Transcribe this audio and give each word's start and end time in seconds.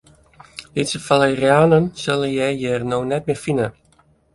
Lytse 0.79 1.01
falerianen 1.09 1.87
sille 2.05 2.33
je 2.39 2.51
hjir 2.59 2.91
no 2.95 3.05
net 3.15 3.33
mear 3.33 3.43
fine. 3.49 3.75